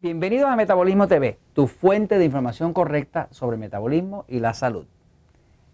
Bienvenidos 0.00 0.48
a 0.48 0.54
Metabolismo 0.54 1.08
TV, 1.08 1.40
tu 1.54 1.66
fuente 1.66 2.18
de 2.18 2.24
información 2.24 2.72
correcta 2.72 3.26
sobre 3.32 3.56
metabolismo 3.56 4.24
y 4.28 4.38
la 4.38 4.54
salud. 4.54 4.86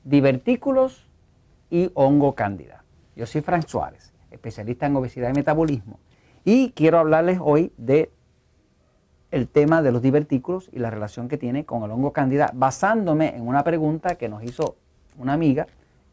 Divertículos 0.03 1.07
y 1.69 1.91
hongo 1.93 2.35
cándida. 2.35 2.85
Yo 3.17 3.27
soy 3.27 3.43
Frank 3.43 3.67
Suárez, 3.67 4.15
especialista 4.31 4.87
en 4.87 4.97
obesidad 4.97 5.29
y 5.29 5.35
metabolismo, 5.35 5.99
y 6.43 6.71
quiero 6.71 7.01
hablarles 7.01 7.39
hoy 7.39 7.71
de 7.77 8.11
el 9.31 9.47
tema 9.47 9.83
de 9.83 9.93
los 9.93 10.01
divertículos 10.01 10.71
y 10.73 10.79
la 10.79 10.89
relación 10.89 11.29
que 11.29 11.37
tiene 11.37 11.67
con 11.67 11.83
el 11.83 11.91
hongo 11.91 12.15
cándida, 12.15 12.51
basándome 12.55 13.37
en 13.37 13.47
una 13.47 13.63
pregunta 13.63 14.15
que 14.15 14.31
nos 14.31 14.43
hizo 14.43 14.77
una 15.19 15.35
amiga, 15.35 15.67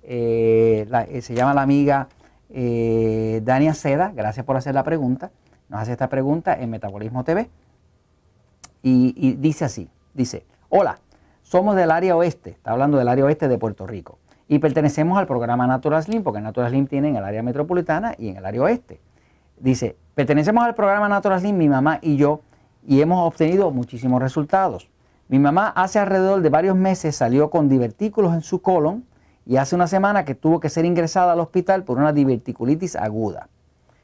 eh, 0.04 0.86
eh, 1.08 1.22
se 1.22 1.34
llama 1.34 1.54
la 1.54 1.62
amiga 1.62 2.10
eh, 2.50 3.40
Dania 3.46 3.74
Seda, 3.74 4.12
gracias 4.14 4.46
por 4.46 4.58
hacer 4.58 4.76
la 4.76 4.84
pregunta, 4.84 5.32
nos 5.70 5.80
hace 5.80 5.94
esta 5.94 6.10
pregunta 6.10 6.60
en 6.60 6.72
Metabolismo 6.72 7.24
TV 7.24 7.50
y, 8.84 9.34
dice 9.34 9.66
así, 9.66 9.90
dice, 10.14 10.46
hola, 10.70 11.00
somos 11.44 11.76
del 11.76 11.92
área 11.92 12.16
oeste, 12.16 12.52
está 12.52 12.72
hablando 12.72 12.98
del 12.98 13.08
área 13.08 13.26
oeste 13.26 13.48
de 13.48 13.58
Puerto 13.58 13.86
Rico, 13.86 14.18
y 14.48 14.60
pertenecemos 14.60 15.18
al 15.18 15.28
programa 15.28 15.68
Natural 15.68 16.04
Slim, 16.04 16.24
porque 16.24 16.42
Natural 16.42 16.70
Slim 16.70 16.88
tiene 16.88 17.10
en 17.10 17.16
el 17.16 17.24
área 17.24 17.44
metropolitana 17.44 18.16
y 18.18 18.30
en 18.30 18.38
el 18.38 18.46
área 18.46 18.64
oeste. 18.64 19.00
Dice, 19.58 19.96
pertenecemos 20.16 20.64
al 20.64 20.76
programa 20.76 21.08
Natural 21.08 21.40
Slim, 21.40 21.58
mi 21.58 21.70
mamá 21.70 22.00
y 22.02 22.18
yo, 22.18 22.42
y 22.86 23.02
hemos 23.02 23.26
obtenido 23.28 23.72
muchísimos 23.72 24.22
resultados. 24.22 24.90
Mi 25.28 25.40
mamá 25.40 25.70
hace 25.70 26.00
alrededor 26.00 26.42
de 26.42 26.50
varios 26.50 26.76
meses 26.76 27.16
salió 27.16 27.50
con 27.50 27.70
divertículos 27.70 28.34
en 28.34 28.42
su 28.42 28.62
colon 28.62 29.06
y 29.46 29.58
hace 29.58 29.76
una 29.76 29.88
semana 29.88 30.26
que 30.26 30.36
tuvo 30.36 30.60
que 30.60 30.70
ser 30.70 30.84
ingresada 30.84 31.34
al 31.34 31.40
hospital 31.40 31.84
por 31.84 31.98
una 31.98 32.12
diverticulitis 32.12 32.96
aguda. 32.96 33.48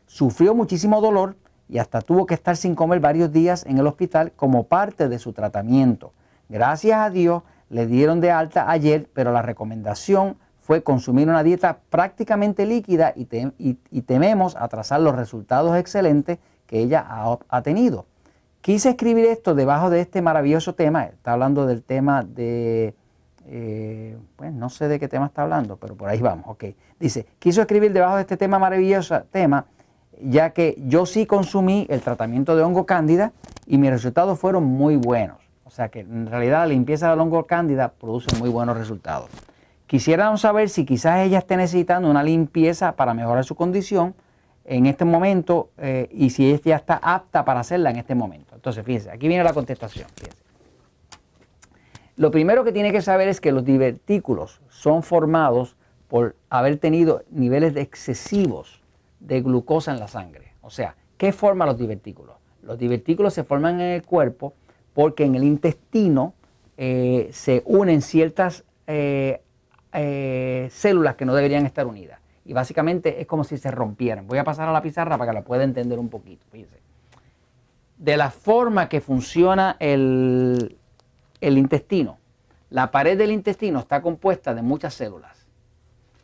Sufrió 0.06 0.56
muchísimo 0.56 1.02
dolor 1.02 1.36
y 1.70 1.80
hasta 1.80 2.02
tuvo 2.02 2.26
que 2.26 2.34
estar 2.34 2.56
sin 2.56 2.76
comer 2.76 3.00
varios 3.00 3.32
días 3.32 3.66
en 3.66 3.78
el 3.78 3.88
hospital 3.88 4.32
como 4.36 4.64
parte 4.64 5.10
de 5.10 5.20
su 5.20 5.34
tratamiento. 5.34 6.14
Gracias 6.50 6.98
a 7.00 7.10
Dios 7.10 7.44
le 7.70 7.88
dieron 7.88 8.22
de 8.22 8.32
alta 8.32 8.70
ayer, 8.70 9.10
pero 9.14 9.32
la 9.32 9.42
recomendación 9.42 10.38
fue 10.58 10.84
consumir 10.84 11.30
una 11.30 11.44
dieta 11.44 11.80
prácticamente 11.90 12.66
líquida 12.66 13.14
y, 13.16 14.02
tememos 14.02 14.56
atrasar 14.56 15.00
los 15.00 15.16
resultados 15.16 15.78
excelentes 15.78 16.40
que 16.66 16.80
ella 16.80 17.06
ha, 17.50 17.62
tenido. 17.62 18.06
Quise 18.62 18.90
escribir 18.90 19.26
esto 19.26 19.56
debajo 19.56 19.90
de 19.90 20.02
este 20.02 20.22
maravilloso 20.22 20.76
tema, 20.76 21.06
está 21.06 21.34
hablando 21.34 21.66
del 21.66 21.84
tema 21.84 22.24
de, 22.24 22.94
eh, 23.46 24.18
pues 24.36 24.52
no 24.52 24.70
sé 24.70 24.90
de 24.90 25.00
qué 25.00 25.08
tema 25.08 25.28
está 25.28 25.44
hablando, 25.44 25.78
pero 25.78 25.96
por 25.96 26.10
ahí 26.10 26.20
vamos, 26.20 26.46
ok. 26.48 26.66
Dice, 27.00 27.26
quiso 27.40 27.62
escribir 27.62 27.94
debajo 27.94 28.16
de 28.16 28.24
este 28.24 28.36
tema 28.36 28.60
maravilloso 28.60 29.22
tema 29.32 29.66
ya 30.22 30.52
que 30.52 30.78
yo 30.86 31.06
sí 31.06 31.26
consumí 31.26 31.86
el 31.90 32.02
tratamiento 32.02 32.56
de 32.56 32.64
hongo 32.64 32.86
cándida 32.86 33.34
y 33.66 33.78
mis 33.78 33.92
resultados 33.92 34.40
fueron 34.40 34.64
muy 34.64 34.96
buenos. 34.96 35.38
O 35.64 35.70
sea 35.70 35.90
que 35.90 36.00
en 36.00 36.28
realidad 36.28 36.60
la 36.60 36.68
limpieza 36.68 37.10
del 37.10 37.20
hongo 37.20 37.46
cándida 37.46 37.90
produce 37.90 38.36
muy 38.38 38.50
buenos 38.50 38.78
resultados. 38.78 39.30
Quisiéramos 39.86 40.42
saber 40.42 40.70
si 40.70 40.86
quizás 40.86 41.20
ella 41.26 41.40
esté 41.40 41.56
necesitando 41.56 42.10
una 42.10 42.24
limpieza 42.24 42.94
para 42.94 43.14
mejorar 43.14 43.44
su 43.46 43.56
condición 43.56 44.16
en 44.66 44.86
este 44.86 45.06
momento 45.06 45.70
eh, 45.78 46.10
y 46.12 46.30
si 46.30 46.52
ella 46.52 46.76
está 46.76 47.00
apta 47.02 47.46
para 47.46 47.62
hacerla 47.62 47.90
en 47.90 47.98
este 47.98 48.16
momento. 48.16 48.56
Entonces, 48.56 48.86
fíjense, 48.86 49.10
aquí 49.10 49.28
viene 49.28 49.44
la 49.44 49.54
contestación. 49.54 50.08
Lo 52.18 52.32
primero 52.32 52.64
que 52.64 52.72
tiene 52.72 52.92
que 52.92 53.02
saber 53.02 53.28
es 53.28 53.40
que 53.40 53.52
los 53.52 53.64
divertículos 53.64 54.62
son 54.70 55.04
formados 55.04 55.78
por 56.08 56.36
haber 56.50 56.78
tenido 56.78 57.24
niveles 57.30 57.76
excesivos 57.76 58.77
de 59.20 59.42
glucosa 59.42 59.92
en 59.92 60.00
la 60.00 60.08
sangre. 60.08 60.54
O 60.62 60.70
sea, 60.70 60.96
¿qué 61.18 61.32
forma 61.32 61.66
los 61.66 61.78
divertículos? 61.78 62.36
Los 62.62 62.78
divertículos 62.78 63.34
se 63.34 63.44
forman 63.44 63.80
en 63.80 63.88
el 63.88 64.04
cuerpo 64.04 64.54
porque 64.94 65.24
en 65.24 65.36
el 65.36 65.44
intestino 65.44 66.34
eh, 66.76 67.30
se 67.32 67.64
unen 67.66 68.02
ciertas 68.02 68.66
eh, 68.88 69.42
eh, 69.94 70.68
células 70.72 71.16
que 71.16 71.26
no 71.26 71.34
deberían 71.34 71.66
estar 71.66 71.88
unidas. 71.88 72.20
Y 72.46 72.54
básicamente 72.54 73.22
es 73.22 73.28
como 73.28 73.44
si 73.44 73.58
se 73.58 73.72
rompieran. 73.72 74.28
Voy 74.28 74.38
a 74.38 74.44
pasar 74.44 74.68
a 74.70 74.72
la 74.72 74.82
pizarra 74.82 75.18
para 75.18 75.32
que 75.32 75.36
la 75.36 75.44
pueda 75.44 75.64
entender 75.64 76.00
un 76.00 76.10
poquito. 76.10 76.46
Fíjense. 76.52 76.78
De 77.98 78.18
la 78.18 78.30
forma 78.32 78.90
que 78.90 79.02
funciona 79.02 79.76
el 79.80 80.78
intestino, 81.42 82.18
la 82.70 82.92
pared 82.92 83.18
del 83.18 83.32
intestino 83.32 83.80
está 83.80 84.02
compuesta 84.02 84.54
de 84.54 84.62
muchas 84.62 84.94
células. 84.94 85.48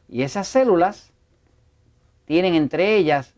Y 0.09 0.23
esas 0.23 0.47
células 0.47 1.12
tienen 2.33 2.55
entre 2.55 2.95
ellas 2.95 3.35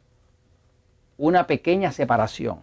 una 1.18 1.48
pequeña 1.48 1.92
separación. 1.92 2.60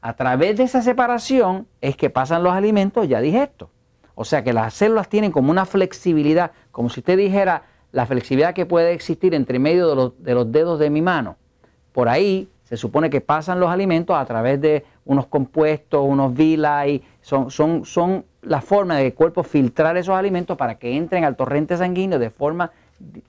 A 0.00 0.14
través 0.16 0.56
de 0.56 0.64
esa 0.64 0.82
separación 0.82 1.68
es 1.80 1.96
que 1.96 2.10
pasan 2.10 2.42
los 2.42 2.52
alimentos 2.52 3.06
ya 3.06 3.20
digestos. 3.20 3.68
O 4.16 4.24
sea 4.24 4.42
que 4.42 4.52
las 4.52 4.74
células 4.74 5.08
tienen 5.08 5.30
como 5.30 5.52
una 5.52 5.66
flexibilidad, 5.66 6.50
como 6.72 6.88
si 6.88 6.98
usted 6.98 7.16
dijera 7.16 7.62
la 7.92 8.06
flexibilidad 8.06 8.54
que 8.54 8.66
puede 8.66 8.92
existir 8.92 9.34
entre 9.34 9.60
medio 9.60 9.88
de 9.88 9.94
los, 9.94 10.20
de 10.20 10.34
los 10.34 10.50
dedos 10.50 10.80
de 10.80 10.90
mi 10.90 11.00
mano. 11.00 11.36
Por 11.92 12.08
ahí 12.08 12.48
se 12.64 12.76
supone 12.76 13.08
que 13.08 13.20
pasan 13.20 13.60
los 13.60 13.70
alimentos 13.70 14.16
a 14.16 14.24
través 14.24 14.60
de 14.60 14.84
unos 15.04 15.28
compuestos, 15.28 16.04
unos 16.04 16.34
villi, 16.34 17.04
son, 17.20 17.52
son, 17.52 17.84
son 17.84 18.24
la 18.42 18.60
forma 18.60 18.96
de 18.96 19.06
el 19.06 19.14
cuerpo 19.14 19.44
filtrar 19.44 19.96
esos 19.96 20.16
alimentos 20.16 20.56
para 20.56 20.74
que 20.74 20.96
entren 20.96 21.24
al 21.24 21.36
torrente 21.36 21.76
sanguíneo 21.76 22.18
de 22.18 22.30
forma 22.30 22.72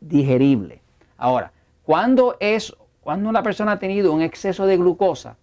digerible. 0.01 0.81
Ahora, 1.15 1.51
cuando 1.89 2.37
es, 2.39 2.75
cuando 3.01 3.29
una 3.29 3.41
persona 3.41 3.71
ha 3.71 3.79
tenido 3.79 4.13
un 4.13 4.21
exceso 4.21 4.67
de 4.67 4.77
glucosa, 4.77 5.37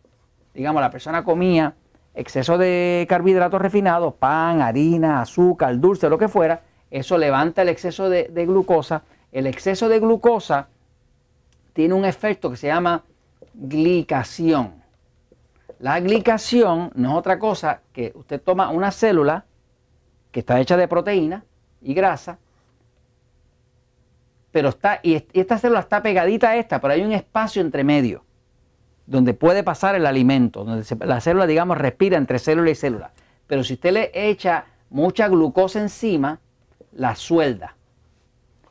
digamos, 0.55 0.81
la 0.81 0.93
persona 0.93 1.25
comía 1.25 1.75
exceso 2.15 2.57
de 2.57 3.05
carbohidratos 3.09 3.61
refinados, 3.61 4.15
pan, 4.15 4.63
harina, 4.63 5.23
azúcar, 5.23 5.81
dulce, 5.81 6.09
lo 6.09 6.19
que 6.19 6.29
fuera, 6.29 6.61
eso 6.89 7.19
levanta 7.19 7.63
el 7.63 7.69
exceso 7.69 8.09
de, 8.09 8.29
de 8.29 8.47
glucosa. 8.47 9.03
El 9.33 9.49
exceso 9.49 9.89
de 9.89 9.99
glucosa 9.99 10.69
tiene 11.73 11.95
un 11.95 12.05
efecto 12.05 12.49
que 12.49 12.57
se 12.57 12.69
llama 12.69 13.03
glicación. 13.53 14.85
La 15.81 15.99
glicación 15.99 16.93
no 16.95 17.11
es 17.11 17.17
otra 17.17 17.41
cosa 17.41 17.81
que 17.93 18.13
usted 18.15 18.41
toma 18.41 18.71
una 18.71 18.93
célula 18.93 19.47
que 20.31 20.39
está 20.39 20.61
hecha 20.61 20.77
de 20.77 20.87
proteína 20.87 21.45
y 21.83 21.93
grasa 21.93 22.39
pero 24.57 24.71
está, 24.71 25.01
y 25.03 25.23
esta 25.35 25.59
célula 25.59 25.81
está 25.81 26.03
pegadita 26.03 26.49
a 26.49 26.57
esta, 26.57 26.81
pero 26.81 26.95
hay 26.95 27.03
un 27.03 27.13
espacio 27.13 27.61
entre 27.61 27.85
medio 27.85 28.25
donde 29.05 29.35
puede 29.35 29.63
pasar 29.63 29.95
el 29.97 30.07
alimento, 30.07 30.65
donde 30.65 30.83
la 31.05 31.21
célula, 31.21 31.47
digamos, 31.47 31.77
respira 31.77 32.17
entre 32.17 32.39
célula 32.39 32.71
y 32.71 32.75
célula. 32.75 33.11
Pero 33.47 33.63
si 33.63 33.75
usted 33.75 33.93
le 33.93 34.11
echa 34.15 34.65
mucha 34.89 35.29
glucosa 35.29 35.79
encima, 35.79 36.41
la 36.93 37.17
suelda. 37.17 37.77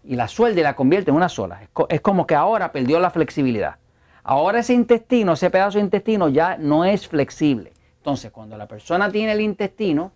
Y 0.04 0.16
la 0.16 0.28
suelda 0.28 0.60
y 0.60 0.64
la 0.64 0.76
convierte 0.76 1.12
en 1.12 1.18
una 1.18 1.30
sola. 1.30 1.62
Es 1.90 2.02
como 2.02 2.26
que 2.26 2.34
ahora 2.34 2.72
perdió 2.72 3.00
la 3.00 3.12
flexibilidad. 3.12 3.76
Ahora 4.24 4.62
ese 4.62 4.74
intestino, 4.74 5.34
ese 5.34 5.52
pedazo 5.52 5.78
de 5.78 5.84
intestino 5.84 6.30
ya 6.30 6.58
no 6.58 6.84
es 6.84 7.08
flexible. 7.08 7.74
Entonces, 7.98 8.32
cuando 8.32 8.58
la 8.58 8.68
persona 8.68 9.12
tiene 9.12 9.34
el 9.34 9.42
intestino 9.42 10.12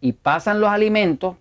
y 0.00 0.12
pasan 0.14 0.58
los 0.58 0.70
alimentos, 0.70 1.36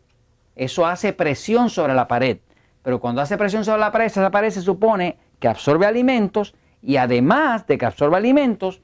eso 0.58 0.86
hace 0.86 1.14
presión 1.14 1.70
sobre 1.70 1.94
la 1.94 2.10
pared. 2.10 2.40
Pero 2.84 3.00
cuando 3.00 3.22
hace 3.22 3.38
presión 3.38 3.64
sobre 3.64 3.80
la 3.80 3.92
pared, 3.92 4.08
esa 4.08 4.32
pared 4.32 4.50
se 4.50 4.62
supone 4.62 5.18
que 5.40 5.48
absorbe 5.48 5.86
alimentos 5.86 6.56
y 6.82 6.98
además 6.98 7.68
de 7.68 7.78
que 7.78 7.86
absorbe 7.86 8.18
alimentos, 8.18 8.82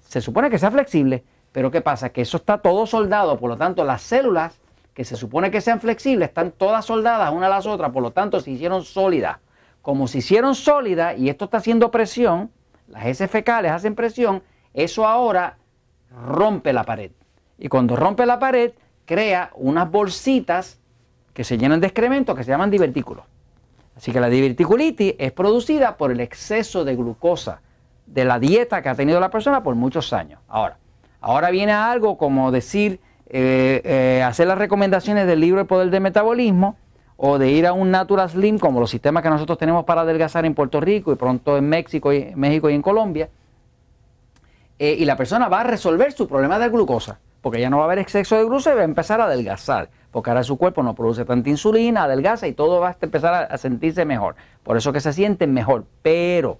se 0.00 0.20
supone 0.20 0.50
que 0.50 0.58
sea 0.58 0.70
flexible. 0.70 1.24
Pero 1.50 1.70
¿qué 1.70 1.80
pasa? 1.80 2.10
Que 2.10 2.22
eso 2.22 2.36
está 2.36 2.58
todo 2.58 2.86
soldado, 2.86 3.38
por 3.38 3.50
lo 3.50 3.56
tanto 3.56 3.84
las 3.84 4.02
células 4.02 4.60
que 4.94 5.04
se 5.04 5.16
supone 5.16 5.50
que 5.50 5.60
sean 5.60 5.80
flexibles 5.80 6.28
están 6.28 6.52
todas 6.52 6.84
soldadas 6.84 7.32
una 7.32 7.46
a 7.46 7.50
las 7.50 7.66
otras, 7.66 7.90
por 7.90 8.02
lo 8.02 8.12
tanto 8.12 8.40
se 8.40 8.50
hicieron 8.50 8.84
sólidas. 8.84 9.38
Como 9.80 10.06
se 10.06 10.18
hicieron 10.18 10.54
sólidas 10.54 11.18
y 11.18 11.28
esto 11.28 11.46
está 11.46 11.58
haciendo 11.58 11.90
presión, 11.90 12.50
las 12.88 13.06
heces 13.06 13.30
fecales 13.30 13.72
hacen 13.72 13.94
presión, 13.94 14.42
eso 14.74 15.06
ahora 15.06 15.58
rompe 16.26 16.72
la 16.72 16.84
pared. 16.84 17.10
Y 17.58 17.68
cuando 17.68 17.96
rompe 17.96 18.26
la 18.26 18.38
pared, 18.38 18.72
crea 19.04 19.50
unas 19.54 19.90
bolsitas 19.90 20.78
que 21.32 21.44
se 21.44 21.58
llenan 21.58 21.80
de 21.80 21.86
excremento 21.86 22.34
que 22.34 22.44
se 22.44 22.50
llaman 22.50 22.70
divertículos. 22.70 23.24
Así 23.96 24.12
que 24.12 24.20
la 24.20 24.28
diverticulitis 24.28 25.14
es 25.18 25.32
producida 25.32 25.96
por 25.96 26.10
el 26.10 26.20
exceso 26.20 26.84
de 26.84 26.96
glucosa 26.96 27.60
de 28.06 28.24
la 28.24 28.38
dieta 28.38 28.82
que 28.82 28.88
ha 28.88 28.94
tenido 28.94 29.20
la 29.20 29.30
persona 29.30 29.62
por 29.62 29.74
muchos 29.74 30.12
años. 30.12 30.40
Ahora, 30.48 30.78
ahora 31.20 31.50
viene 31.50 31.72
algo 31.72 32.18
como 32.18 32.50
decir, 32.50 33.00
eh, 33.28 33.80
eh, 33.84 34.22
hacer 34.22 34.46
las 34.46 34.58
recomendaciones 34.58 35.26
del 35.26 35.40
libro 35.40 35.60
El 35.60 35.66
Poder 35.66 35.90
del 35.90 36.00
Metabolismo 36.00 36.76
o 37.16 37.38
de 37.38 37.50
ir 37.50 37.66
a 37.66 37.72
un 37.72 37.90
Natural 37.90 38.28
Slim 38.28 38.58
como 38.58 38.80
los 38.80 38.90
sistemas 38.90 39.22
que 39.22 39.30
nosotros 39.30 39.56
tenemos 39.58 39.84
para 39.84 40.00
adelgazar 40.00 40.44
en 40.44 40.54
Puerto 40.54 40.80
Rico 40.80 41.12
y 41.12 41.16
pronto 41.16 41.56
en 41.56 41.68
México 41.68 42.12
y, 42.12 42.34
México 42.34 42.68
y 42.68 42.74
en 42.74 42.82
Colombia. 42.82 43.28
Eh, 44.78 44.96
y 44.98 45.04
la 45.04 45.16
persona 45.16 45.48
va 45.48 45.60
a 45.60 45.64
resolver 45.64 46.12
su 46.12 46.26
problema 46.26 46.58
de 46.58 46.68
glucosa, 46.68 47.20
porque 47.40 47.60
ya 47.60 47.70
no 47.70 47.76
va 47.76 47.84
a 47.84 47.86
haber 47.86 48.00
exceso 48.00 48.36
de 48.36 48.42
glucosa 48.42 48.72
y 48.72 48.74
va 48.74 48.80
a 48.80 48.84
empezar 48.84 49.20
a 49.20 49.26
adelgazar 49.26 49.88
porque 50.12 50.30
ahora 50.30 50.44
su 50.44 50.58
cuerpo 50.58 50.82
no 50.82 50.94
produce 50.94 51.24
tanta 51.24 51.48
insulina, 51.48 52.04
adelgaza 52.04 52.46
y 52.46 52.52
todo 52.52 52.80
va 52.80 52.90
a 52.90 52.96
empezar 53.00 53.48
a, 53.50 53.58
sentirse 53.58 54.04
mejor. 54.04 54.36
Por 54.62 54.76
eso 54.76 54.92
que 54.92 55.00
se 55.00 55.12
sienten 55.12 55.52
mejor. 55.54 55.86
Pero, 56.02 56.58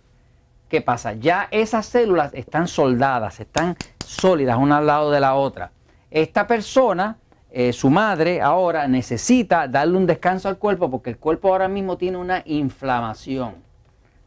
¿qué 0.69 0.81
pasa? 0.81 1.13
Ya 1.13 1.49
esas 1.51 1.85
células 1.85 2.33
están 2.33 2.67
soldadas, 2.67 3.39
están, 3.41 3.77
sólidas 4.05 4.57
una 4.59 4.79
al 4.79 4.87
lado 4.87 5.11
de 5.11 5.21
la 5.21 5.35
otra. 5.35 5.71
Esta 6.11 6.47
persona, 6.47 7.19
eh, 7.51 7.75
su 7.75 7.91
madre, 7.91 8.41
ahora 8.41 8.89
necesita 8.89 9.69
darle 9.69 9.99
un 9.99 10.07
descanso 10.07 10.49
al 10.49 10.57
cuerpo 10.57 10.91
porque 10.91 11.11
el 11.11 11.19
cuerpo 11.19 11.49
ahora 11.49 11.69
mismo 11.69 11.99
tiene 11.99 12.17
una 12.17 12.43
inflamación. 12.47 13.57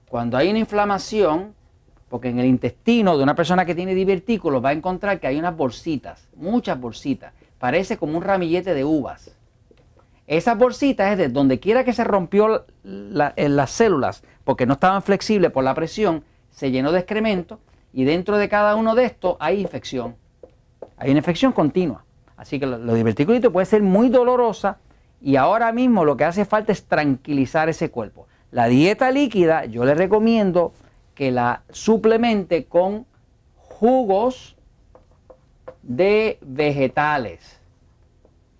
Cuando 0.07 0.37
hay 0.37 0.51
una 0.51 0.59
inflamación, 0.59 1.55
porque 2.09 2.29
en 2.29 2.37
el 2.37 2.45
intestino 2.45 3.17
de 3.17 3.23
una 3.23 3.35
persona 3.35 3.65
que 3.65 3.73
tiene 3.73 3.95
divertículos 3.95 4.63
va 4.63 4.69
a 4.69 4.73
encontrar 4.73 5.19
que 5.19 5.25
hay 5.25 5.39
unas 5.39 5.57
bolsitas, 5.57 6.29
muchas 6.35 6.79
bolsitas. 6.79 7.33
Parece 7.65 7.97
como 7.97 8.15
un 8.15 8.23
ramillete 8.23 8.75
de 8.75 8.85
uvas. 8.85 9.35
Esas 10.27 10.55
bolsitas 10.55 11.13
es 11.13 11.17
de 11.17 11.29
donde 11.29 11.59
quiera 11.59 11.83
que 11.83 11.93
se 11.93 12.03
rompió 12.03 12.63
en 12.83 13.55
las 13.55 13.71
células, 13.71 14.21
porque 14.43 14.67
no 14.67 14.73
estaban 14.73 15.01
flexibles 15.01 15.49
por 15.49 15.63
la 15.63 15.73
presión, 15.73 16.23
se 16.51 16.69
llenó 16.69 16.91
de 16.91 16.99
excremento 16.99 17.59
y 17.91 18.03
dentro 18.03 18.37
de 18.37 18.49
cada 18.49 18.75
uno 18.75 18.93
de 18.93 19.05
estos 19.05 19.35
hay 19.39 19.61
infección. 19.61 20.15
Hay 20.97 21.09
una 21.09 21.17
infección 21.17 21.53
continua. 21.53 22.05
Así 22.37 22.59
que 22.59 22.67
los 22.67 22.93
diverticulitos 22.93 23.51
puede 23.51 23.65
ser 23.65 23.81
muy 23.81 24.09
dolorosa 24.09 24.77
y 25.19 25.35
ahora 25.35 25.71
mismo 25.71 26.05
lo 26.05 26.15
que 26.15 26.25
hace 26.25 26.45
falta 26.45 26.71
es 26.71 26.85
tranquilizar 26.85 27.67
ese 27.67 27.89
cuerpo. 27.89 28.27
La 28.51 28.67
dieta 28.67 29.09
líquida 29.09 29.65
yo 29.65 29.85
le 29.85 29.95
recomiendo 29.95 30.71
que 31.15 31.31
la 31.31 31.63
suplemente 31.71 32.65
con 32.65 33.07
jugos 33.57 34.55
de 35.87 36.39
vegetales, 36.41 37.54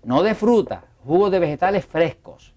no 0.05 0.21
de 0.21 0.35
fruta, 0.35 0.83
jugos 1.03 1.31
de 1.31 1.39
vegetales 1.39 1.83
frescos. 1.83 2.53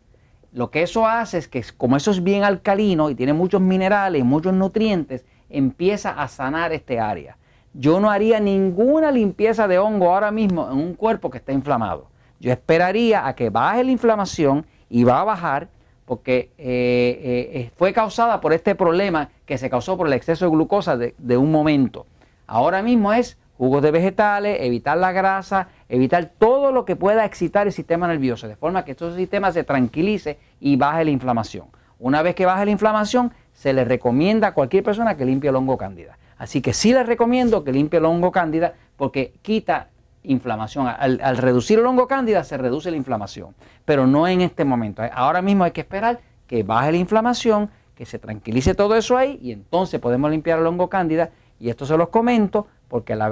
Lo 0.52 0.70
que 0.70 0.82
eso 0.82 1.06
hace 1.06 1.38
es 1.38 1.48
que 1.48 1.64
como 1.76 1.96
eso 1.96 2.10
es 2.10 2.22
bien 2.22 2.44
alcalino 2.44 3.10
y 3.10 3.14
tiene 3.14 3.32
muchos 3.32 3.60
minerales 3.60 4.20
y 4.20 4.24
muchos 4.24 4.52
nutrientes, 4.52 5.24
empieza 5.48 6.10
a 6.10 6.28
sanar 6.28 6.72
este 6.72 7.00
área. 7.00 7.38
Yo 7.72 8.00
no 8.00 8.10
haría 8.10 8.38
ninguna 8.38 9.10
limpieza 9.10 9.66
de 9.66 9.78
hongo 9.78 10.12
ahora 10.12 10.30
mismo 10.30 10.70
en 10.70 10.76
un 10.76 10.94
cuerpo 10.94 11.30
que 11.30 11.38
está 11.38 11.52
inflamado. 11.52 12.08
Yo 12.38 12.52
esperaría 12.52 13.26
a 13.26 13.34
que 13.34 13.50
baje 13.50 13.82
la 13.82 13.92
inflamación 13.92 14.66
y 14.90 15.04
va 15.04 15.20
a 15.20 15.24
bajar 15.24 15.68
porque 16.04 16.52
eh, 16.58 17.20
eh, 17.22 17.50
eh, 17.52 17.70
fue 17.76 17.92
causada 17.92 18.40
por 18.40 18.52
este 18.52 18.74
problema 18.74 19.30
que 19.46 19.58
se 19.58 19.70
causó 19.70 19.96
por 19.96 20.06
el 20.06 20.12
exceso 20.12 20.44
de 20.44 20.50
glucosa 20.50 20.96
de, 20.96 21.14
de 21.18 21.36
un 21.36 21.50
momento. 21.50 22.06
Ahora 22.46 22.82
mismo 22.82 23.12
es 23.12 23.38
jugos 23.58 23.82
de 23.82 23.90
vegetales, 23.90 24.58
evitar 24.60 24.96
la 24.96 25.12
grasa, 25.12 25.68
evitar 25.88 26.32
todo 26.38 26.72
lo 26.72 26.84
que 26.84 26.96
pueda 26.96 27.24
excitar 27.24 27.66
el 27.66 27.72
sistema 27.72 28.06
nervioso, 28.06 28.48
de 28.48 28.56
forma 28.56 28.84
que 28.84 28.92
este 28.92 29.14
sistema 29.14 29.52
se 29.52 29.64
tranquilice 29.64 30.38
y 30.60 30.76
baje 30.76 31.04
la 31.04 31.10
inflamación. 31.10 31.66
Una 31.98 32.22
vez 32.22 32.34
que 32.34 32.46
baje 32.46 32.64
la 32.64 32.70
inflamación, 32.70 33.32
se 33.52 33.72
le 33.72 33.84
recomienda 33.84 34.48
a 34.48 34.54
cualquier 34.54 34.84
persona 34.84 35.16
que 35.16 35.24
limpie 35.24 35.50
el 35.50 35.56
hongo 35.56 35.76
cándida. 35.76 36.18
Así 36.36 36.60
que 36.62 36.72
sí 36.72 36.92
les 36.92 37.06
recomiendo 37.06 37.64
que 37.64 37.72
limpie 37.72 37.98
el 37.98 38.04
hongo 38.04 38.30
cándida 38.30 38.74
porque 38.96 39.32
quita 39.42 39.88
inflamación. 40.22 40.86
Al, 40.86 41.20
al, 41.22 41.36
reducir 41.36 41.80
el 41.80 41.86
hongo 41.86 42.06
cándida 42.06 42.44
se 42.44 42.56
reduce 42.56 42.90
la 42.90 42.96
inflamación, 42.96 43.54
pero 43.84 44.06
no 44.06 44.28
en 44.28 44.42
este 44.42 44.64
momento. 44.64 45.02
Ahora 45.12 45.42
mismo 45.42 45.64
hay 45.64 45.72
que 45.72 45.80
esperar 45.80 46.20
que 46.46 46.62
baje 46.62 46.92
la 46.92 46.98
inflamación, 46.98 47.70
que 47.96 48.06
se 48.06 48.20
tranquilice 48.20 48.74
todo 48.74 48.94
eso 48.94 49.16
ahí 49.16 49.40
y 49.42 49.50
entonces 49.50 49.98
podemos 50.00 50.30
limpiar 50.30 50.60
el 50.60 50.66
hongo 50.66 50.88
cándida. 50.88 51.30
Y 51.58 51.70
esto 51.70 51.84
se 51.84 51.96
los 51.96 52.10
comento 52.10 52.68
porque 52.86 53.16
la 53.16 53.26